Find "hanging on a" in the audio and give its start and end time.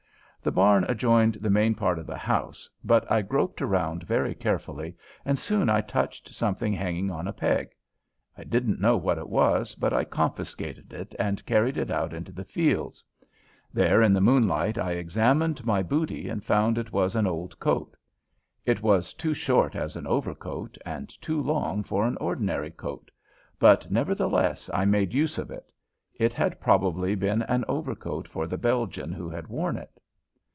6.73-7.31